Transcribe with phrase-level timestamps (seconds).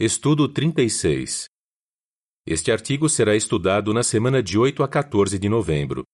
[0.00, 1.46] Estudo 36.
[2.46, 6.04] Este artigo será estudado na semana de 8 a 14 de novembro.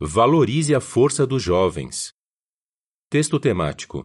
[0.00, 2.12] Valorize a força dos jovens.
[3.10, 4.04] Texto temático.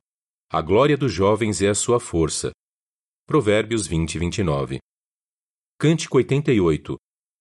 [0.51, 2.49] A glória dos jovens é a sua força.
[3.27, 4.79] Provérbios 20 e 29.
[5.77, 6.97] Cântico 88.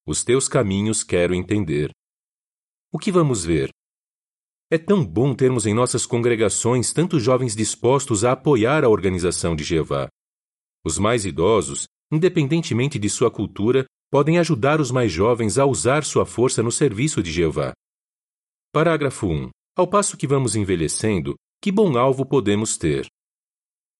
[0.06, 1.90] Os teus caminhos quero entender.
[2.92, 3.70] O que vamos ver?
[4.70, 9.64] É tão bom termos em nossas congregações tantos jovens dispostos a apoiar a organização de
[9.64, 10.10] Jeová.
[10.88, 16.24] Os mais idosos, independentemente de sua cultura, podem ajudar os mais jovens a usar sua
[16.24, 17.74] força no serviço de Jeová.
[18.72, 19.50] Parágrafo 1.
[19.76, 23.06] Ao passo que vamos envelhecendo, que bom alvo podemos ter?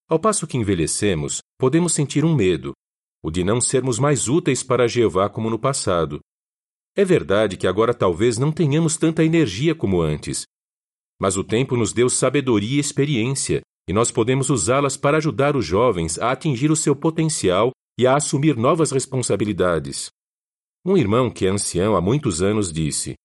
[0.09, 2.73] Ao passo que envelhecemos, podemos sentir um medo,
[3.23, 6.19] o de não sermos mais úteis para Jeová como no passado.
[6.95, 10.41] É verdade que agora talvez não tenhamos tanta energia como antes,
[11.21, 15.65] mas o tempo nos deu sabedoria e experiência, e nós podemos usá-las para ajudar os
[15.65, 20.11] jovens a atingir o seu potencial e a assumir novas responsabilidades.
[20.85, 23.15] Um irmão que é ancião há muitos anos disse: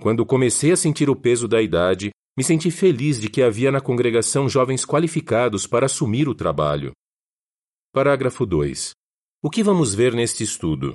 [0.00, 3.80] Quando comecei a sentir o peso da idade, me senti feliz de que havia na
[3.80, 6.92] congregação jovens qualificados para assumir o trabalho.
[7.92, 8.92] Parágrafo 2.
[9.42, 10.94] O que vamos ver neste estudo?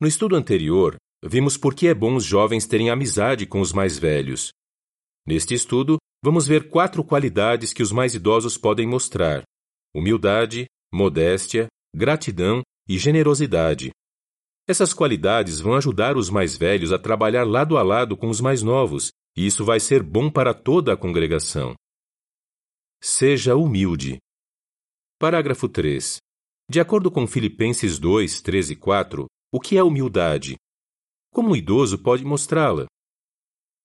[0.00, 3.98] No estudo anterior, vimos por que é bom os jovens terem amizade com os mais
[3.98, 4.50] velhos,
[5.26, 9.42] Neste estudo, vamos ver quatro qualidades que os mais idosos podem mostrar:
[9.94, 13.90] humildade, modéstia, gratidão e generosidade.
[14.66, 18.62] Essas qualidades vão ajudar os mais velhos a trabalhar lado a lado com os mais
[18.62, 21.74] novos, e isso vai ser bom para toda a congregação.
[23.02, 24.16] Seja humilde.
[25.18, 26.16] Parágrafo 3.
[26.70, 30.56] De acordo com Filipenses 2, 3 e 4, o que é humildade?
[31.30, 32.86] Como o idoso pode mostrá-la?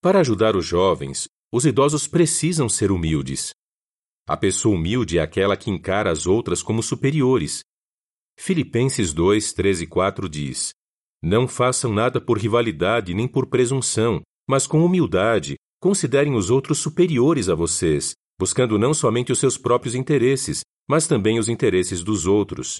[0.01, 3.51] Para ajudar os jovens, os idosos precisam ser humildes.
[4.27, 7.61] A pessoa humilde é aquela que encara as outras como superiores.
[8.39, 10.69] Filipenses 2, 13 e 4 diz:
[11.21, 17.49] Não façam nada por rivalidade nem por presunção, mas com humildade considerem os outros superiores
[17.49, 22.79] a vocês, buscando não somente os seus próprios interesses, mas também os interesses dos outros.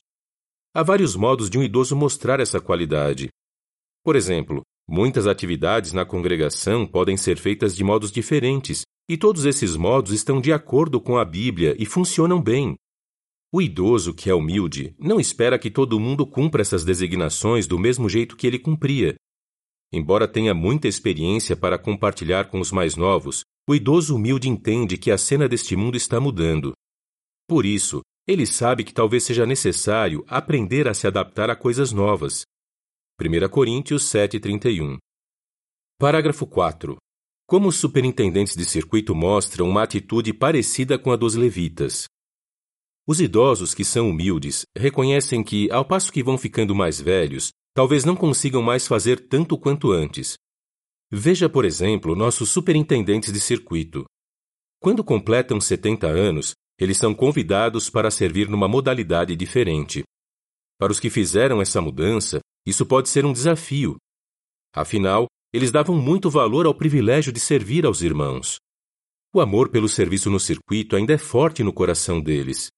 [0.75, 3.30] Há vários modos de um idoso mostrar essa qualidade.
[4.04, 9.76] Por exemplo, Muitas atividades na congregação podem ser feitas de modos diferentes, e todos esses
[9.76, 12.76] modos estão de acordo com a Bíblia e funcionam bem.
[13.54, 18.10] O idoso que é humilde não espera que todo mundo cumpra essas designações do mesmo
[18.10, 19.14] jeito que ele cumpria.
[19.94, 25.12] Embora tenha muita experiência para compartilhar com os mais novos, o idoso humilde entende que
[25.12, 26.74] a cena deste mundo está mudando.
[27.48, 32.42] Por isso, ele sabe que talvez seja necessário aprender a se adaptar a coisas novas,
[33.22, 34.97] 1 Coríntios 7,31.
[36.00, 36.96] Parágrafo 4.
[37.46, 42.06] Como os superintendentes de circuito mostram uma atitude parecida com a dos levitas.
[43.06, 48.06] Os idosos que são humildes reconhecem que, ao passo que vão ficando mais velhos, talvez
[48.06, 50.36] não consigam mais fazer tanto quanto antes.
[51.12, 54.06] Veja, por exemplo, nossos superintendentes de circuito.
[54.81, 60.03] Quando completam 70 anos, eles são convidados para servir numa modalidade diferente.
[60.80, 63.97] Para os que fizeram essa mudança, isso pode ser um desafio.
[64.74, 68.59] Afinal, eles davam muito valor ao privilégio de servir aos irmãos.
[69.34, 72.69] O amor pelo serviço no circuito ainda é forte no coração deles.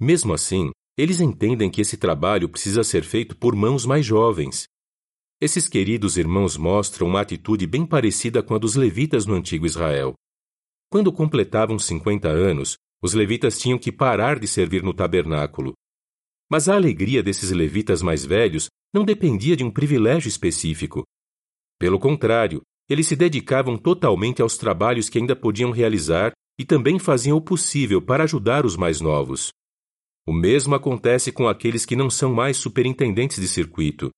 [0.00, 4.66] Mesmo assim, eles entendem que esse trabalho precisa ser feito por mãos mais jovens.
[5.40, 10.14] Esses queridos irmãos mostram uma atitude bem parecida com a dos levitas no antigo Israel.
[10.90, 15.74] Quando completavam 50 anos, os levitas tinham que parar de servir no tabernáculo.
[16.50, 21.02] Mas a alegria desses levitas mais velhos não dependia de um privilégio específico.
[21.78, 27.36] Pelo contrário, eles se dedicavam totalmente aos trabalhos que ainda podiam realizar e também faziam
[27.36, 29.50] o possível para ajudar os mais novos.
[30.26, 34.10] O mesmo acontece com aqueles que não são mais superintendentes de circuito.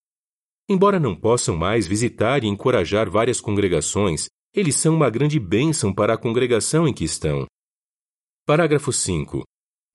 [0.69, 6.15] Embora não possam mais visitar e encorajar várias congregações, eles são uma grande bênção para
[6.15, 7.47] a congregação em que estão.
[8.45, 9.43] Parágrafo 5.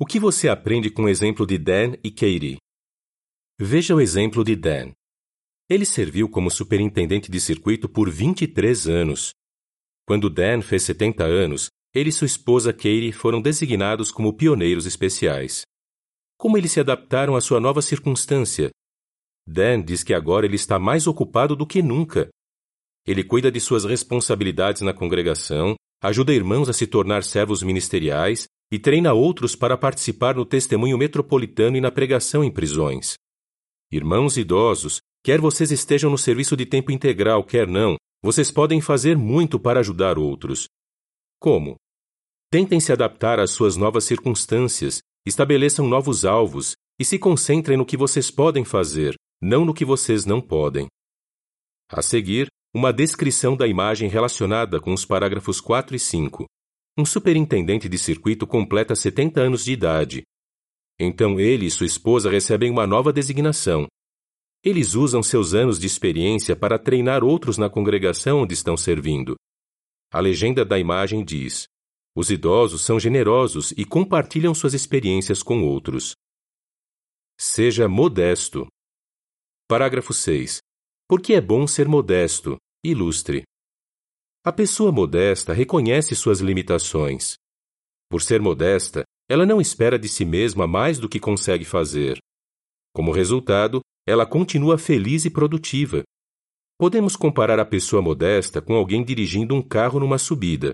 [0.01, 2.57] O que você aprende com o exemplo de Dan e Katie?
[3.59, 4.93] Veja o exemplo de Dan.
[5.69, 9.29] Ele serviu como superintendente de circuito por 23 anos.
[10.07, 15.61] Quando Dan fez 70 anos, ele e sua esposa Katie foram designados como pioneiros especiais.
[16.35, 18.71] Como eles se adaptaram à sua nova circunstância?
[19.47, 22.27] Dan diz que agora ele está mais ocupado do que nunca.
[23.05, 28.79] Ele cuida de suas responsabilidades na congregação, ajuda irmãos a se tornar servos ministeriais e
[28.79, 33.15] treina outros para participar no testemunho metropolitano e na pregação em prisões.
[33.91, 39.17] Irmãos idosos, quer vocês estejam no serviço de tempo integral, quer não, vocês podem fazer
[39.17, 40.67] muito para ajudar outros.
[41.39, 41.75] Como?
[42.49, 47.97] Tentem se adaptar às suas novas circunstâncias, estabeleçam novos alvos e se concentrem no que
[47.97, 50.87] vocês podem fazer, não no que vocês não podem.
[51.89, 56.45] A seguir, uma descrição da imagem relacionada com os parágrafos 4 e 5.
[56.97, 60.23] Um superintendente de circuito completa 70 anos de idade.
[60.99, 63.87] Então ele e sua esposa recebem uma nova designação.
[64.63, 69.35] Eles usam seus anos de experiência para treinar outros na congregação onde estão servindo.
[70.11, 71.65] A legenda da imagem diz:
[72.15, 76.13] Os idosos são generosos e compartilham suas experiências com outros.
[77.39, 78.67] Seja modesto.
[79.67, 80.59] Parágrafo 6.
[81.07, 83.43] Porque é bom ser modesto, ilustre.
[84.43, 87.35] A pessoa modesta reconhece suas limitações.
[88.09, 92.17] Por ser modesta, ela não espera de si mesma mais do que consegue fazer.
[92.91, 96.01] Como resultado, ela continua feliz e produtiva.
[96.79, 100.73] Podemos comparar a pessoa modesta com alguém dirigindo um carro numa subida.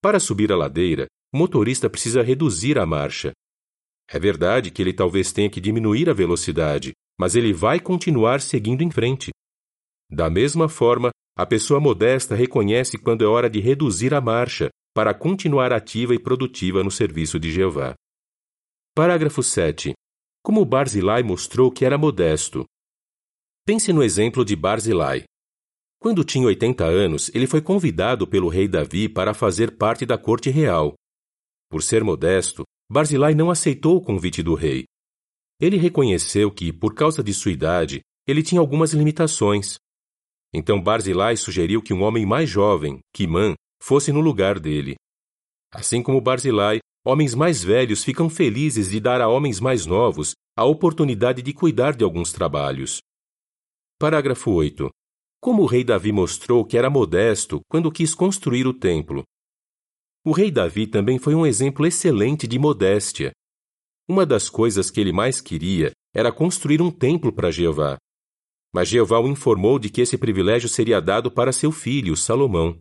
[0.00, 3.32] Para subir a ladeira, o motorista precisa reduzir a marcha.
[4.08, 8.82] É verdade que ele talvez tenha que diminuir a velocidade, mas ele vai continuar seguindo
[8.82, 9.32] em frente.
[10.10, 15.12] Da mesma forma, a pessoa modesta reconhece quando é hora de reduzir a marcha para
[15.12, 17.94] continuar ativa e produtiva no serviço de Jeová.
[18.94, 19.92] Parágrafo 7.
[20.42, 22.64] Como Barzilai mostrou que era modesto.
[23.66, 25.24] Pense no exemplo de Barzilai.
[25.98, 30.50] Quando tinha 80 anos, ele foi convidado pelo rei Davi para fazer parte da corte
[30.50, 30.94] real.
[31.70, 32.62] Por ser modesto,
[32.92, 34.84] Barzilai não aceitou o convite do rei.
[35.58, 39.76] Ele reconheceu que, por causa de sua idade, ele tinha algumas limitações.
[40.54, 44.94] Então Barzilai sugeriu que um homem mais jovem, Kimã, fosse no lugar dele.
[45.72, 50.64] Assim como Barzilai, homens mais velhos ficam felizes de dar a homens mais novos a
[50.64, 53.00] oportunidade de cuidar de alguns trabalhos.
[53.98, 54.88] Parágrafo 8.
[55.40, 59.24] Como o rei Davi mostrou que era modesto quando quis construir o templo,
[60.26, 63.30] o rei Davi também foi um exemplo excelente de modéstia.
[64.08, 67.98] Uma das coisas que ele mais queria era construir um templo para Jeová.
[68.74, 72.76] Mas Jeová o informou de que esse privilégio seria dado para seu filho, Salomão.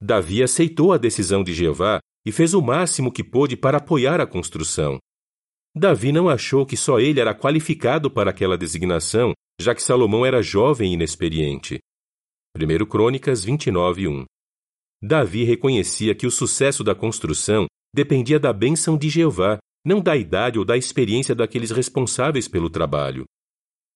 [0.00, 4.26] Davi aceitou a decisão de Jeová e fez o máximo que pôde para apoiar a
[4.26, 4.98] construção.
[5.76, 10.42] Davi não achou que só ele era qualificado para aquela designação, já que Salomão era
[10.42, 11.78] jovem e inexperiente.
[12.56, 14.24] 1 Crônicas 29, 1
[15.02, 20.58] Davi reconhecia que o sucesso da construção dependia da bênção de Jeová, não da idade
[20.58, 23.24] ou da experiência daqueles responsáveis pelo trabalho.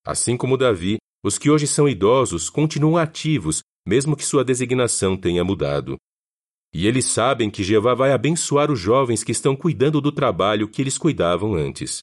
[0.06, 5.43] Assim como Davi, os que hoje são idosos continuam ativos, mesmo que sua designação tenha
[5.43, 5.97] mudado.
[6.73, 10.82] E eles sabem que Jeová vai abençoar os jovens que estão cuidando do trabalho que
[10.82, 12.00] eles cuidavam antes.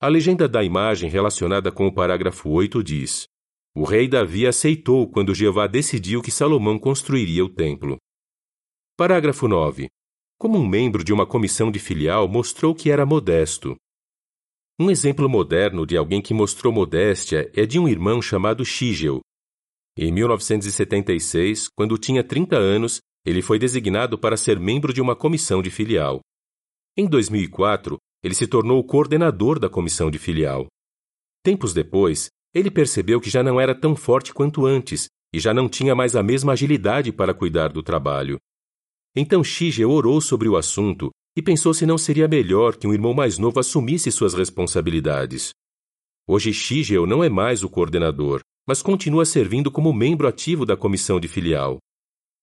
[0.00, 3.28] A legenda da imagem relacionada com o parágrafo 8 diz:
[3.76, 7.98] o rei Davi aceitou quando Jeová decidiu que Salomão construiria o templo.
[8.96, 9.88] Parágrafo 9.
[10.38, 13.74] Como um membro de uma comissão de filial mostrou que era modesto.
[14.76, 19.20] Um exemplo moderno de alguém que mostrou modéstia é de um irmão chamado Shigel.
[19.96, 25.62] Em 1976, quando tinha 30 anos, ele foi designado para ser membro de uma comissão
[25.62, 26.20] de filial.
[26.96, 30.66] Em 2004, ele se tornou o coordenador da comissão de filial.
[31.44, 35.68] Tempos depois, ele percebeu que já não era tão forte quanto antes e já não
[35.68, 38.38] tinha mais a mesma agilidade para cuidar do trabalho.
[39.14, 43.12] Então Shige orou sobre o assunto e pensou se não seria melhor que um irmão
[43.12, 45.50] mais novo assumisse suas responsabilidades.
[46.26, 51.20] Hoje Shigel não é mais o coordenador, mas continua servindo como membro ativo da comissão
[51.20, 51.78] de filial.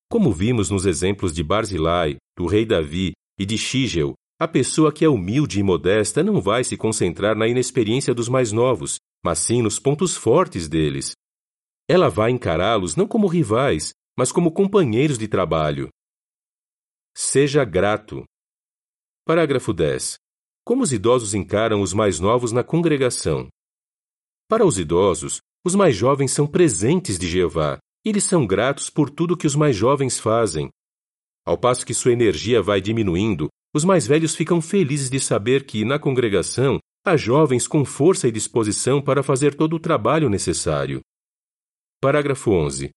[0.09, 5.05] Como vimos nos exemplos de Barzilai, do rei Davi e de Shigel, a pessoa que
[5.05, 9.61] é humilde e modesta não vai se concentrar na inexperiência dos mais novos, mas sim
[9.61, 11.13] nos pontos fortes deles.
[11.87, 15.89] Ela vai encará-los não como rivais, mas como companheiros de trabalho.
[17.15, 18.23] Seja grato.
[19.25, 20.17] Parágrafo 10.
[20.65, 23.47] Como os idosos encaram os mais novos na congregação?
[24.47, 29.09] Para os idosos, os mais jovens são presentes de Jeová, e eles são gratos por
[29.09, 30.69] tudo que os mais jovens fazem.
[31.45, 35.85] Ao passo que sua energia vai diminuindo, os mais velhos ficam felizes de saber que,
[35.85, 41.01] na congregação, Há jovens com força e disposição para fazer todo o trabalho necessário.
[41.99, 42.91] Parágrafo 11.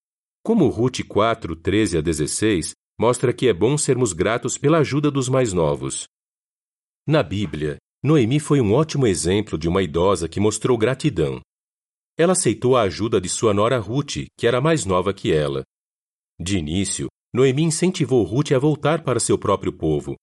[0.45, 5.31] Como Ruth 4, 13 a 16, mostra que é bom sermos gratos pela ajuda dos
[5.31, 6.05] mais novos.
[7.07, 11.43] Na Bíblia, Noemi foi um ótimo exemplo de uma idosa que mostrou gratidão.
[12.17, 15.63] Ela aceitou a ajuda de sua nora Ruth, que era mais nova que ela.
[16.41, 20.17] De início, Noemi incentivou Ruth a voltar para seu próprio povo.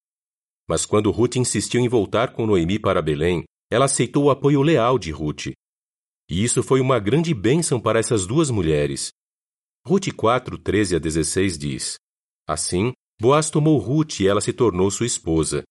[0.67, 4.97] Mas quando Ruth insistiu em voltar com Noemi para Belém, ela aceitou o apoio leal
[4.97, 5.51] de Ruth.
[6.29, 9.11] E isso foi uma grande bênção para essas duas mulheres.
[9.85, 11.95] Ruth 4, 13 a 16 diz:
[12.47, 15.63] Assim, Boaz tomou Ruth e ela se tornou sua esposa.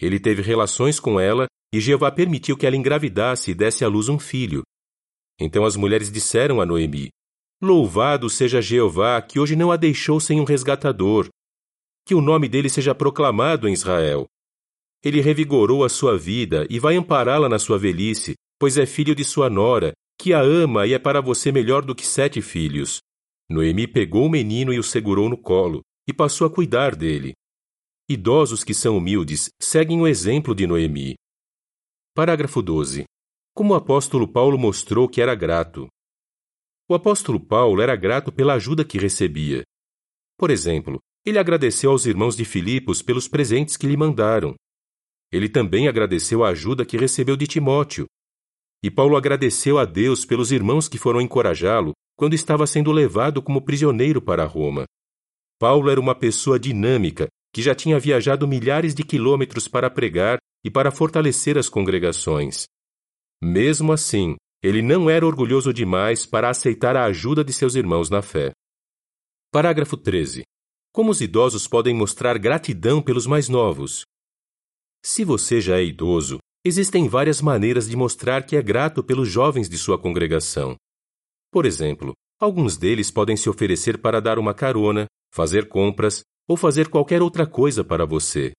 [0.00, 4.08] Ele teve relações com ela e Jeová permitiu que ela engravidasse e desse à luz
[4.08, 4.62] um filho.
[5.38, 7.10] Então as mulheres disseram a Noemi:
[7.62, 11.28] Louvado seja Jeová, que hoje não a deixou sem um resgatador.
[12.06, 14.26] Que o nome dele seja proclamado em Israel.
[15.04, 19.24] Ele revigorou a sua vida e vai ampará-la na sua velhice, pois é filho de
[19.24, 23.00] sua nora, que a ama e é para você melhor do que sete filhos.
[23.50, 27.32] Noemi pegou o menino e o segurou no colo, e passou a cuidar dele.
[28.12, 31.14] Idosos que são humildes seguem o exemplo de Noemi.
[32.12, 33.04] Parágrafo 12.
[33.54, 35.86] Como o apóstolo Paulo mostrou que era grato.
[36.88, 39.62] O apóstolo Paulo era grato pela ajuda que recebia.
[40.36, 44.56] Por exemplo, ele agradeceu aos irmãos de Filipos pelos presentes que lhe mandaram.
[45.30, 48.06] Ele também agradeceu a ajuda que recebeu de Timóteo.
[48.82, 53.64] E Paulo agradeceu a Deus pelos irmãos que foram encorajá-lo quando estava sendo levado como
[53.64, 54.84] prisioneiro para Roma.
[55.60, 60.70] Paulo era uma pessoa dinâmica que já tinha viajado milhares de quilômetros para pregar e
[60.70, 62.66] para fortalecer as congregações.
[63.42, 68.20] Mesmo assim, ele não era orgulhoso demais para aceitar a ajuda de seus irmãos na
[68.20, 68.52] fé.
[69.50, 70.42] Parágrafo 13.
[70.92, 74.04] Como os idosos podem mostrar gratidão pelos mais novos?
[75.02, 79.68] Se você já é idoso, existem várias maneiras de mostrar que é grato pelos jovens
[79.68, 80.76] de sua congregação.
[81.50, 86.88] Por exemplo, alguns deles podem se oferecer para dar uma carona, fazer compras ou fazer
[86.88, 88.50] qualquer outra coisa para você.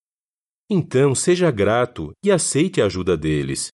[0.70, 3.68] Então, seja grato e aceite a ajuda deles.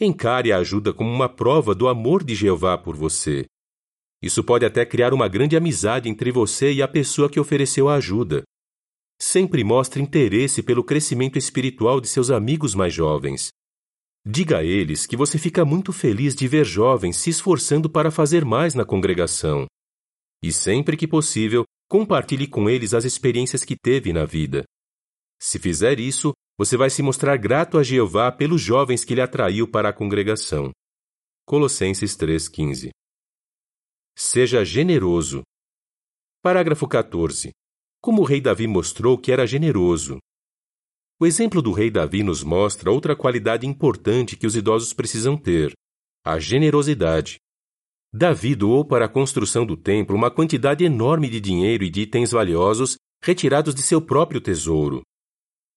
[0.00, 3.46] Encare a ajuda como uma prova do amor de Jeová por você.
[4.20, 7.94] Isso pode até criar uma grande amizade entre você e a pessoa que ofereceu a
[7.94, 8.42] ajuda.
[9.22, 13.50] Sempre mostre interesse pelo crescimento espiritual de seus amigos mais jovens.
[14.26, 18.44] Diga a eles que você fica muito feliz de ver jovens se esforçando para fazer
[18.44, 19.66] mais na congregação.
[20.42, 24.64] E sempre que possível, compartilhe com eles as experiências que teve na vida.
[25.40, 29.70] Se fizer isso, você vai se mostrar grato a Jeová pelos jovens que lhe atraiu
[29.70, 30.72] para a congregação.
[31.44, 32.90] Colossenses 3,15
[34.16, 35.42] Seja generoso.
[36.42, 37.50] Parágrafo 14.
[38.00, 40.18] Como o rei Davi mostrou que era generoso.
[41.20, 45.72] O exemplo do rei Davi nos mostra outra qualidade importante que os idosos precisam ter:
[46.24, 47.36] a generosidade.
[48.12, 52.30] Davi doou para a construção do templo uma quantidade enorme de dinheiro e de itens
[52.30, 55.02] valiosos retirados de seu próprio tesouro.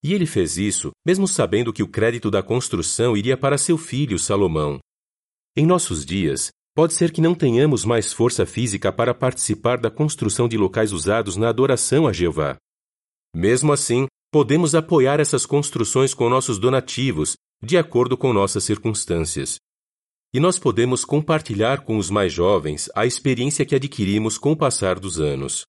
[0.02, 4.18] E ele fez isso, mesmo sabendo que o crédito da construção iria para seu filho
[4.18, 4.78] Salomão.
[5.56, 10.48] Em nossos dias, pode ser que não tenhamos mais força física para participar da construção
[10.48, 12.56] de locais usados na adoração a Jeová.
[13.34, 19.58] Mesmo assim, podemos apoiar essas construções com nossos donativos, de acordo com nossas circunstâncias.
[20.32, 25.00] E nós podemos compartilhar com os mais jovens a experiência que adquirimos com o passar
[25.00, 25.64] dos anos.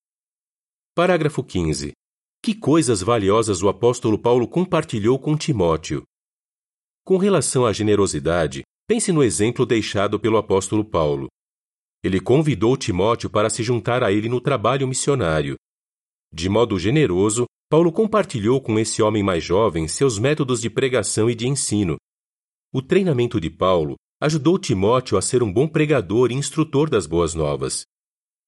[0.94, 1.94] Parágrafo 15.
[2.44, 6.04] Que coisas valiosas o apóstolo Paulo compartilhou com Timóteo.
[7.04, 11.28] Com relação à generosidade, pense no exemplo deixado pelo apóstolo Paulo.
[12.04, 15.56] Ele convidou Timóteo para se juntar a ele no trabalho missionário.
[16.32, 21.34] De modo generoso, Paulo compartilhou com esse homem mais jovem seus métodos de pregação e
[21.34, 21.98] de ensino.
[22.72, 27.34] O treinamento de Paulo ajudou Timóteo a ser um bom pregador e instrutor das boas
[27.34, 27.88] novas.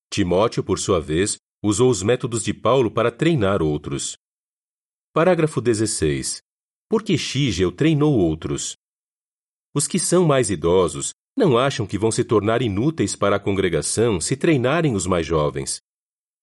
[0.08, 4.15] Timóteo, por sua vez, usou os métodos de Paulo para treinar outros.
[5.12, 6.44] Parágrafo 16.
[6.88, 8.75] Porque Xigel treinou outros.
[9.74, 14.22] Os que são mais idosos não acham que vão se tornar inúteis para a congregação
[14.22, 15.82] se treinarem os mais jovens.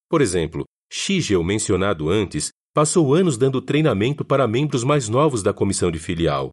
[0.08, 5.88] Por exemplo, Xigel, mencionado antes, passou anos dando treinamento para membros mais novos da comissão
[5.88, 6.50] de filial.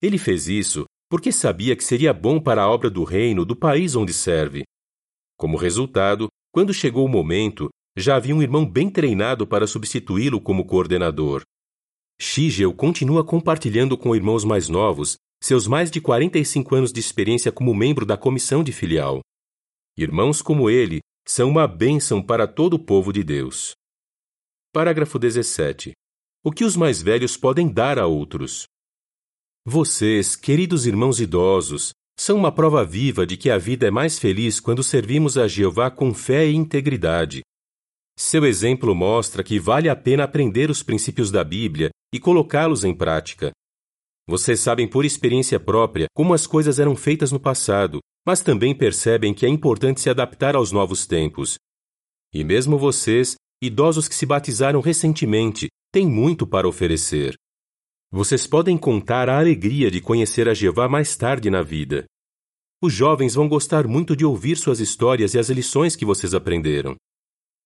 [0.00, 3.94] Ele fez isso porque sabia que seria bom para a obra do reino do país
[3.94, 4.64] onde serve.
[5.36, 10.66] Como resultado, quando chegou o momento, já havia um irmão bem treinado para substituí-lo como
[10.66, 11.42] coordenador.
[12.20, 17.74] Shigel continua compartilhando com irmãos mais novos seus mais de 45 anos de experiência como
[17.74, 19.20] membro da comissão de filial.
[19.96, 23.74] Irmãos como ele são uma bênção para todo o povo de Deus.
[24.72, 25.92] Parágrafo 17.
[26.42, 28.64] O que os mais velhos podem dar a outros?
[29.68, 34.60] Vocês, queridos irmãos idosos, são uma prova viva de que a vida é mais feliz
[34.60, 37.42] quando servimos a Jeová com fé e integridade,
[38.18, 42.94] seu exemplo mostra que vale a pena aprender os princípios da Bíblia e colocá-los em
[42.94, 43.52] prática.
[44.26, 49.34] Vocês sabem por experiência própria como as coisas eram feitas no passado, mas também percebem
[49.34, 51.58] que é importante se adaptar aos novos tempos.
[52.32, 57.34] E mesmo vocês, idosos que se batizaram recentemente, têm muito para oferecer.
[58.10, 62.04] Vocês podem contar a alegria de conhecer a Jeová mais tarde na vida.
[62.82, 66.94] Os jovens vão gostar muito de ouvir suas histórias e as lições que vocês aprenderam.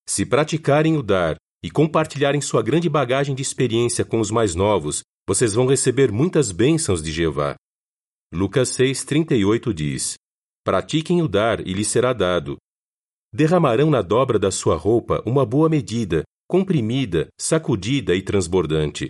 [0.09, 5.02] Se praticarem o dar e compartilharem sua grande bagagem de experiência com os mais novos,
[5.28, 7.54] vocês vão receber muitas bênçãos de Jeová.
[8.32, 10.14] Lucas 6:38 diz:
[10.64, 12.56] Pratiquem o dar e lhes será dado.
[13.32, 19.09] Derramarão na dobra da sua roupa uma boa medida, comprimida, sacudida e transbordante.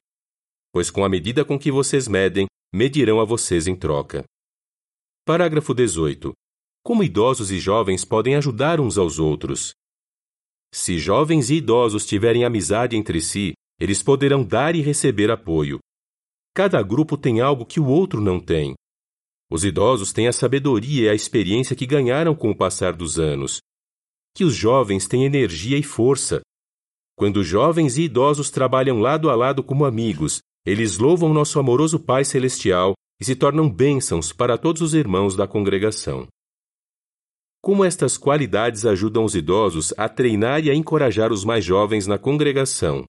[0.72, 4.24] Pois com a medida com que vocês medem, medirão a vocês em troca.
[5.24, 6.32] Parágrafo 18.
[6.82, 9.72] Como idosos e jovens podem ajudar uns aos outros?
[10.72, 15.78] Se jovens e idosos tiverem amizade entre si, eles poderão dar e receber apoio.
[16.54, 18.74] Cada grupo tem algo que o outro não tem.
[19.50, 23.58] Os idosos têm a sabedoria e a experiência que ganharam com o passar dos anos.
[24.34, 26.40] Que os jovens têm energia e força.
[27.16, 32.24] Quando jovens e idosos trabalham lado a lado como amigos, eles louvam nosso amoroso Pai
[32.24, 36.28] Celestial e se tornam bênçãos para todos os irmãos da congregação.
[37.62, 42.18] Como estas qualidades ajudam os idosos a treinar e a encorajar os mais jovens na
[42.18, 43.04] congregação?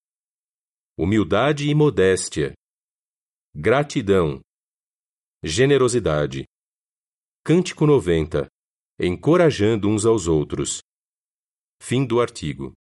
[0.98, 2.54] Humildade e modéstia.
[3.56, 4.42] Gratidão.
[5.44, 6.46] Generosidade.
[7.44, 8.48] Cântico 90.
[9.00, 10.80] Encorajando uns aos outros.
[11.82, 12.74] Fim do artigo.